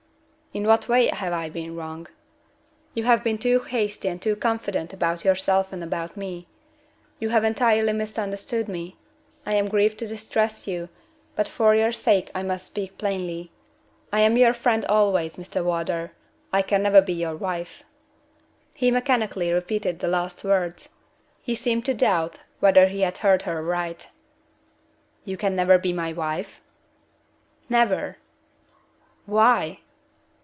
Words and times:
"In 0.53 0.67
what 0.67 0.89
way 0.89 1.07
have 1.07 1.31
I 1.31 1.47
been 1.47 1.77
wrong?" 1.77 2.07
"You 2.93 3.05
have 3.05 3.23
been 3.23 3.37
too 3.37 3.59
hasty 3.61 4.09
and 4.09 4.21
too 4.21 4.35
confident 4.35 4.91
about 4.91 5.23
yourself 5.23 5.71
and 5.71 5.81
about 5.81 6.17
me. 6.17 6.45
You 7.19 7.29
have 7.29 7.45
entirely 7.45 7.93
misunderstood 7.93 8.67
me. 8.67 8.97
I 9.45 9.53
am 9.53 9.69
grieved 9.69 9.97
to 9.99 10.07
distress 10.07 10.67
you, 10.67 10.89
but 11.37 11.47
for 11.47 11.73
your 11.73 11.93
sake 11.93 12.29
I 12.35 12.43
must 12.43 12.65
speak 12.65 12.97
plainly. 12.97 13.49
I 14.11 14.19
am 14.19 14.35
your 14.35 14.51
friend 14.51 14.83
always, 14.87 15.37
Mr. 15.37 15.63
Wardour. 15.63 16.11
I 16.51 16.63
can 16.63 16.83
never 16.83 17.01
be 17.01 17.13
your 17.13 17.37
wife." 17.37 17.83
He 18.73 18.91
mechanically 18.91 19.53
repeated 19.53 19.99
the 19.99 20.09
last 20.09 20.43
words. 20.43 20.89
He 21.41 21.55
seemed 21.55 21.85
to 21.85 21.93
doubt 21.93 22.39
whether 22.59 22.87
he 22.87 22.99
had 23.03 23.19
heard 23.19 23.43
her 23.43 23.59
aright. 23.59 24.09
"You 25.23 25.37
can 25.37 25.55
never 25.55 25.77
be 25.77 25.93
my 25.93 26.11
wife?" 26.11 26.59
"Never!" 27.69 28.17
"Why?" 29.25 29.79